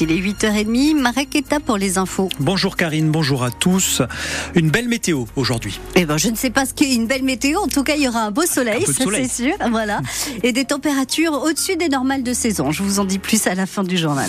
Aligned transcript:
Il 0.00 0.10
est 0.10 0.16
8h30, 0.16 1.00
Marek 1.00 1.36
est 1.36 1.60
pour 1.60 1.76
les 1.76 1.98
infos. 1.98 2.28
Bonjour 2.40 2.76
Karine, 2.76 3.12
bonjour 3.12 3.44
à 3.44 3.52
tous. 3.52 4.02
Une 4.56 4.68
belle 4.68 4.88
météo 4.88 5.26
aujourd'hui. 5.36 5.78
Eh 5.94 6.04
ben, 6.04 6.16
je 6.16 6.30
ne 6.30 6.34
sais 6.34 6.50
pas 6.50 6.66
ce 6.66 6.74
qu'est 6.74 6.96
une 6.96 7.06
belle 7.06 7.22
météo. 7.22 7.60
En 7.60 7.68
tout 7.68 7.84
cas, 7.84 7.94
il 7.94 8.02
y 8.02 8.08
aura 8.08 8.22
un 8.22 8.32
beau 8.32 8.44
soleil, 8.44 8.84
ça 8.86 9.04
c'est 9.08 9.28
sûr. 9.28 9.54
Voilà. 9.70 10.00
Et 10.42 10.50
des 10.50 10.64
températures 10.64 11.34
au-dessus 11.34 11.76
des 11.76 11.88
normales 11.88 12.24
de 12.24 12.32
saison. 12.32 12.72
Je 12.72 12.82
vous 12.82 12.98
en 12.98 13.04
dis 13.04 13.20
plus 13.20 13.46
à 13.46 13.54
la 13.54 13.66
fin 13.66 13.84
du 13.84 13.96
journal. 13.96 14.28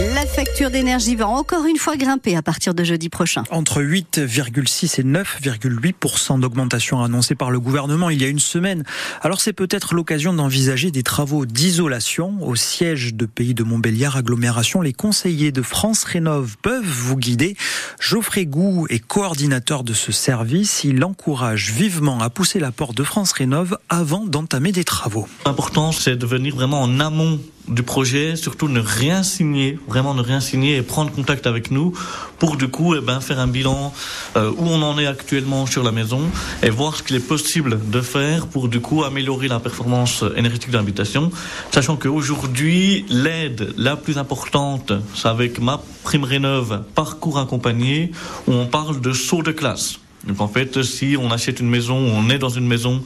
La 0.00 0.24
facture 0.24 0.70
d'énergie 0.70 1.14
va 1.14 1.28
encore 1.28 1.66
une 1.66 1.76
fois 1.76 1.94
grimper 1.94 2.34
à 2.34 2.40
partir 2.40 2.72
de 2.72 2.82
jeudi 2.84 3.10
prochain. 3.10 3.44
Entre 3.50 3.82
8,6 3.82 4.98
et 4.98 5.04
9,8% 5.04 6.40
d'augmentation 6.40 7.02
annoncée 7.02 7.34
par 7.34 7.50
le 7.50 7.60
gouvernement 7.60 8.08
il 8.08 8.22
y 8.22 8.24
a 8.24 8.28
une 8.28 8.38
semaine. 8.38 8.84
Alors 9.20 9.42
c'est 9.42 9.52
peut-être 9.52 9.94
l'occasion 9.94 10.32
d'envisager 10.32 10.90
des 10.90 11.02
travaux 11.02 11.44
d'isolation 11.44 12.38
au 12.40 12.56
siège 12.56 13.12
de 13.12 13.26
Pays 13.26 13.52
de 13.52 13.62
Montbéliard 13.62 14.16
agglomération. 14.16 14.80
Les 14.80 14.94
conseillers 14.94 15.52
de 15.52 15.60
France 15.60 16.04
Rénov 16.04 16.56
peuvent 16.62 16.82
vous 16.82 17.18
guider. 17.18 17.54
Geoffrey 18.00 18.46
Gou 18.46 18.86
est 18.88 19.00
coordinateur 19.06 19.84
de 19.84 19.92
ce 19.92 20.12
service. 20.12 20.82
Il 20.82 21.04
encourage 21.04 21.72
vivement 21.72 22.20
à 22.20 22.30
pousser 22.30 22.58
la 22.58 22.72
porte 22.72 22.96
de 22.96 23.04
France 23.04 23.32
Rénov 23.32 23.76
avant 23.90 24.24
d'entamer 24.24 24.72
des 24.72 24.84
travaux. 24.84 25.28
L'important 25.44 25.92
c'est 25.92 26.16
de 26.16 26.24
venir 26.24 26.54
vraiment 26.54 26.80
en 26.80 27.00
amont 27.00 27.38
du 27.70 27.82
projet, 27.82 28.36
surtout 28.36 28.68
ne 28.68 28.80
rien 28.80 29.22
signer, 29.22 29.78
vraiment 29.88 30.14
ne 30.14 30.22
rien 30.22 30.40
signer 30.40 30.76
et 30.76 30.82
prendre 30.82 31.10
contact 31.10 31.46
avec 31.46 31.70
nous 31.70 31.92
pour 32.38 32.56
du 32.56 32.68
coup 32.68 32.94
eh 32.94 33.00
ben, 33.00 33.20
faire 33.20 33.38
un 33.38 33.46
bilan 33.46 33.92
euh, 34.36 34.50
où 34.56 34.66
on 34.66 34.82
en 34.82 34.98
est 34.98 35.06
actuellement 35.06 35.66
sur 35.66 35.82
la 35.82 35.92
maison 35.92 36.20
et 36.62 36.70
voir 36.70 36.96
ce 36.96 37.02
qu'il 37.02 37.16
est 37.16 37.26
possible 37.26 37.78
de 37.90 38.00
faire 38.00 38.46
pour 38.46 38.68
du 38.68 38.80
coup 38.80 39.04
améliorer 39.04 39.48
la 39.48 39.60
performance 39.60 40.24
énergétique 40.36 40.70
de 40.70 40.76
l'habitation, 40.76 41.30
sachant 41.70 41.96
qu'aujourd'hui 41.96 43.04
l'aide 43.08 43.72
la 43.76 43.96
plus 43.96 44.18
importante 44.18 44.92
c'est 45.14 45.28
avec 45.28 45.60
ma 45.60 45.80
prime 46.02 46.24
rénove 46.24 46.82
parcours 46.94 47.38
accompagné 47.38 48.12
où 48.46 48.52
on 48.52 48.66
parle 48.66 49.00
de 49.00 49.12
saut 49.12 49.42
de 49.42 49.52
classe. 49.52 50.00
Donc 50.26 50.40
en 50.40 50.48
fait, 50.48 50.82
si 50.82 51.16
on 51.18 51.30
achète 51.30 51.60
une 51.60 51.68
maison, 51.68 51.96
on 51.96 52.28
est 52.28 52.38
dans 52.38 52.50
une 52.50 52.66
maison 52.66 53.02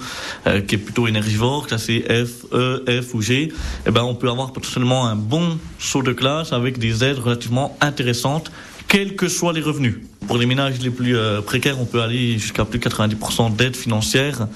euh, 0.47 0.61
qui 0.61 0.75
est 0.75 0.79
plutôt 0.79 1.07
énergivore, 1.07 1.67
classée 1.67 2.05
F, 2.09 2.47
E, 2.53 2.85
F 3.03 3.15
ou 3.15 3.23
G, 3.23 3.53
eh 3.87 3.91
ben 3.91 4.03
on 4.03 4.15
peut 4.15 4.29
avoir 4.29 4.53
potentiellement 4.53 5.07
un 5.07 5.15
bon 5.15 5.59
saut 5.79 6.03
de 6.03 6.13
classe 6.13 6.53
avec 6.53 6.79
des 6.79 7.05
aides 7.05 7.19
relativement 7.19 7.77
intéressantes, 7.81 8.51
quels 8.89 9.15
que 9.15 9.29
soient 9.29 9.53
les 9.53 9.61
revenus. 9.61 9.97
Pour 10.27 10.39
les 10.39 10.47
ménages 10.47 10.81
les 10.81 10.91
plus 10.91 11.17
euh, 11.17 11.41
précaires, 11.41 11.81
on 11.81 11.85
peut 11.85 12.01
aller 12.01 12.39
jusqu'à 12.39 12.65
plus 12.65 12.79
de 12.79 12.89
90% 12.89 13.55
d'aide 13.55 13.77
financière 13.77 14.49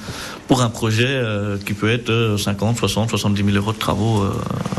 pour 0.48 0.62
un 0.62 0.70
projet 0.70 1.06
euh, 1.06 1.58
qui 1.58 1.74
peut 1.74 1.90
être 1.90 2.36
50, 2.38 2.76
60, 2.76 3.10
70 3.10 3.44
000 3.44 3.56
euros 3.56 3.72
de 3.72 3.78
travaux 3.78 4.24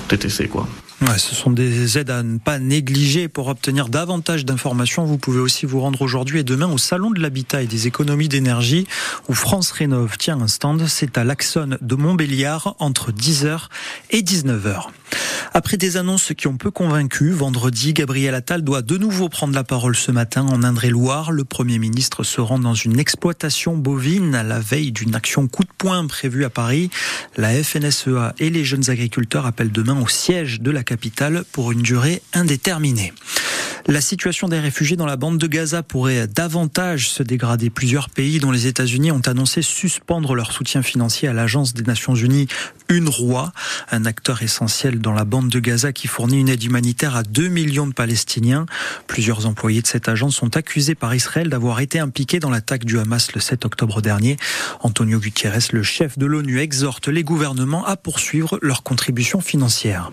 TTC, 0.10 0.48
quoi. 0.48 0.68
Ce 1.18 1.34
sont 1.34 1.50
des 1.50 1.98
aides 1.98 2.10
à 2.10 2.24
ne 2.24 2.38
pas 2.38 2.60
négliger 2.60 3.28
pour 3.28 3.48
obtenir 3.48 3.90
davantage 3.90 4.46
d'informations. 4.46 5.06
Vous 5.06 5.18
pouvez 5.18 5.40
aussi 5.40 5.66
vous 5.66 5.80
rendre 5.80 6.02
aujourd'hui 6.02 6.40
et 6.40 6.44
demain 6.44 6.68
au 6.68 6.78
Salon 6.78 7.10
de 7.12 7.20
l'Habitat 7.20 7.62
et 7.62 7.68
des 7.68 7.88
économies 7.88 8.28
d'énergie 8.28 8.86
où 9.28 9.34
France 9.34 9.72
Rénov 9.72 10.18
tient 10.18 10.40
un 10.42 10.48
stand. 10.48 10.86
C'est 10.88 11.18
à 11.18 11.24
l'Axone 11.24 11.78
de 11.82 11.96
Montbéliard 11.96 12.76
entre 12.80 13.12
10h 13.12 13.68
et 14.12 14.22
19h. 14.22 14.88
Après 15.60 15.76
des 15.76 15.98
annonces 15.98 16.32
qui 16.38 16.48
ont 16.48 16.56
peu 16.56 16.72
convaincu, 16.72 17.32
vendredi, 17.32 17.92
Gabriel 17.92 18.34
Attal 18.34 18.62
doit 18.62 18.82
de 18.82 18.96
nouveau 18.96 19.28
prendre 19.28 19.54
la 19.54 19.66
parole 19.66 19.94
ce 19.94 20.10
matin 20.10 20.44
en 20.44 20.64
Indre-et-Loire. 20.64 21.34
Le 21.34 21.44
Premier 21.44 21.80
ministre 21.80 22.24
se 22.24 22.40
rend 22.40 22.60
dans 22.60 22.76
une 22.76 22.98
exploitation 22.98 23.76
bovine 23.76 24.36
à 24.36 24.44
la 24.44 24.62
veille 24.62 24.94
d'une 24.94 25.16
action 25.16 25.50
coup 25.50 25.66
de 25.66 25.70
poing 25.78 26.08
prévue 26.08 26.46
à 26.46 26.50
Paris. 26.50 26.90
La 27.36 27.50
FNSEA 27.62 28.36
et 28.40 28.50
les 28.50 28.64
jeunes 28.64 28.90
agriculteurs 28.90 29.46
appellent 29.46 29.74
demain 29.74 30.00
au 30.00 30.08
siège 30.08 30.62
de 30.62 30.72
la 30.72 30.84
capitale 30.84 31.44
pour 31.52 31.74
une 31.74 31.82
durée 31.82 32.22
indéterminée. 32.32 33.12
La 33.90 34.02
situation 34.02 34.48
des 34.48 34.60
réfugiés 34.60 34.98
dans 34.98 35.08
la 35.08 35.16
bande 35.16 35.40
de 35.40 35.48
Gaza 35.48 35.82
pourrait 35.82 36.28
davantage 36.28 37.10
se 37.10 37.24
dégrader. 37.24 37.72
Plusieurs 37.72 38.12
pays, 38.12 38.38
dont 38.38 38.52
les 38.52 38.68
États-Unis, 38.68 39.12
ont 39.12 39.22
annoncé 39.26 39.64
suspendre 39.64 40.36
leur 40.36 40.52
soutien 40.52 40.84
financier 40.84 41.28
à 41.28 41.34
l'Agence 41.34 41.74
des 41.74 41.82
Nations 41.82 42.14
Unies 42.14 42.48
UNRWA, 42.90 43.52
un 43.90 44.06
acteur 44.06 44.44
essentiel 44.44 45.00
dans 45.00 45.14
la 45.14 45.26
bande 45.26 45.50
de 45.50 45.60
Gaza 45.60 45.92
qui 45.92 46.06
fournit 46.06 46.40
une 46.40 46.50
aide 46.50 46.64
humanitaire 46.64 47.16
à 47.16 47.24
2 47.24 47.48
millions 47.48 47.88
de 47.88 47.94
Palestiniens. 47.94 48.68
Plusieurs 49.08 49.48
employés 49.48 49.82
de 49.82 49.88
cette 49.88 50.08
agence 50.08 50.36
sont 50.36 50.56
accusés 50.56 50.94
par 50.94 51.16
Israël 51.16 51.50
d'avoir 51.50 51.80
été 51.80 51.98
impliqués 51.98 52.40
dans 52.40 52.52
l'attaque 52.52 52.86
du 52.86 53.00
Hamas 53.00 53.34
le 53.34 53.42
7 53.42 53.66
octobre 53.66 54.04
dernier. 54.04 54.38
Antonio 54.82 55.18
Gutiérrez, 55.18 55.66
le 55.72 55.82
chef 55.82 56.20
de 56.20 56.28
l'ONU, 56.28 56.60
exhorte 56.60 57.08
les 57.08 57.24
gouvernements 57.24 57.88
à 57.88 57.98
poursuivre 57.98 58.60
leurs 58.62 58.84
contributions 58.84 59.42
financières. 59.42 60.12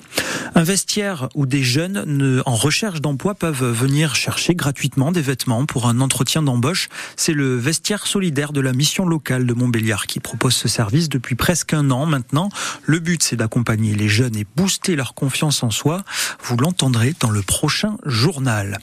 Un 0.59 0.63
vestiaire 0.63 1.29
où 1.35 1.45
des 1.45 1.63
jeunes 1.63 2.43
en 2.47 2.55
recherche 2.55 3.03
d'emploi 3.03 3.35
peuvent 3.35 3.63
venir 3.63 4.15
chercher 4.15 4.55
gratuitement 4.55 5.13
des 5.13 5.21
vêtements 5.21 5.67
pour 5.67 5.87
un 5.87 6.01
entretien 6.01 6.43
d'embauche. 6.43 6.89
C'est 7.15 7.35
le 7.35 7.57
vestiaire 7.57 8.07
solidaire 8.07 8.53
de 8.53 8.63
la 8.63 8.73
mission 8.73 9.05
locale 9.05 9.45
de 9.45 9.53
Montbéliard 9.53 10.07
qui 10.07 10.19
propose 10.19 10.55
ce 10.55 10.67
service 10.67 11.11
depuis 11.11 11.35
presque 11.35 11.75
un 11.75 11.91
an 11.91 12.07
maintenant. 12.07 12.49
Le 12.87 13.01
but, 13.01 13.23
c'est 13.23 13.37
d'accompagner 13.37 13.95
les 13.95 14.09
jeunes 14.09 14.35
et 14.35 14.47
booster 14.57 14.97
leur 14.97 15.13
confiance 15.13 15.63
en 15.63 15.71
soi. 15.71 16.05
Vous 16.43 16.57
l'entendrez 16.57 17.15
dans 17.21 17.31
le 17.31 17.43
prochain 17.43 17.99
journal. 18.07 18.79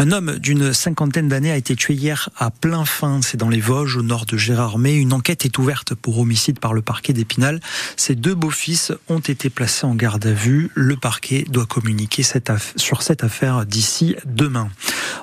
Un 0.00 0.12
homme 0.12 0.38
d'une 0.38 0.72
cinquantaine 0.72 1.28
d'années 1.28 1.50
a 1.50 1.58
été 1.58 1.76
tué 1.76 1.92
hier 1.92 2.30
à 2.38 2.50
plein 2.50 2.86
fin. 2.86 3.20
C'est 3.20 3.36
dans 3.36 3.50
les 3.50 3.60
Vosges, 3.60 3.98
au 3.98 4.02
nord 4.02 4.24
de 4.24 4.38
Gérardmer. 4.38 4.94
Une 4.94 5.12
enquête 5.12 5.44
est 5.44 5.58
ouverte 5.58 5.94
pour 5.94 6.18
homicide 6.18 6.58
par 6.58 6.72
le 6.72 6.80
parquet 6.80 7.12
d'Épinal. 7.12 7.60
Ses 7.98 8.14
deux 8.14 8.34
beaux-fils 8.34 8.92
ont 9.10 9.18
été 9.18 9.50
placés 9.50 9.84
en 9.84 9.94
garde 9.94 10.24
à 10.24 10.32
vue. 10.32 10.70
Le 10.74 10.96
parquet 10.96 11.44
doit 11.50 11.66
communiquer 11.66 12.22
sur 12.76 13.02
cette 13.02 13.24
affaire 13.24 13.66
d'ici 13.66 14.16
demain. 14.24 14.70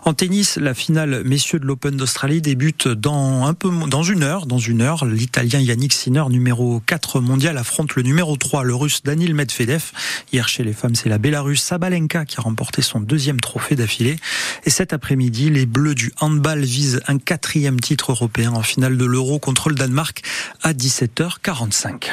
En 0.03 0.13
tennis, 0.13 0.58
la 0.58 0.74
finale 0.74 1.24
messieurs 1.24 1.59
de 1.59 1.66
l'Open 1.66 1.97
d'Australie 1.97 2.41
débute 2.41 2.88
dans 2.88 3.46
un 3.46 3.53
peu 3.53 3.69
dans 3.88 4.03
une 4.03 4.24
heure. 4.24 4.46
Dans 4.46 4.59
une 4.59 4.81
heure, 4.81 5.06
l'Italien 5.06 5.59
Yannick 5.59 5.94
Sinner, 5.94 6.24
numéro 6.30 6.81
4 6.85 7.19
mondial, 7.19 7.58
affronte 7.58 7.96
le 7.96 8.03
numéro 8.03 8.38
3, 8.38 8.63
le 8.63 8.75
Russe 8.75 9.03
Danil 9.03 9.34
Medvedev. 9.34 9.91
Hier 10.31 10.47
chez 10.47 10.63
les 10.63 10.74
femmes, 10.74 10.96
c'est 10.96 11.09
la 11.09 11.18
Bélarusse 11.18 11.62
Sabalenka 11.62 12.25
qui 12.25 12.38
a 12.38 12.41
remporté 12.41 12.81
son 12.81 13.00
deuxième 13.00 13.40
trophée 13.40 13.75
d'affilée. 13.75 14.18
Et 14.66 14.69
cet 14.69 14.94
après-midi, 14.94 15.50
les 15.50 15.66
Bleus 15.66 15.96
du 15.96 16.12
handball 16.19 16.64
visent 16.64 17.02
un 17.08 17.18
quatrième 17.18 17.79
titre 17.79 18.12
européen 18.12 18.53
en 18.53 18.64
finale 18.64 18.97
de 18.97 19.06
l'Euro 19.06 19.40
contre 19.40 19.69
le 19.69 19.75
Danemark 19.75 20.22
à 20.64 20.74
17h45. 20.74 22.12